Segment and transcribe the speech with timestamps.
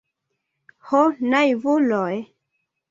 [0.91, 2.13] Ho naivuloj!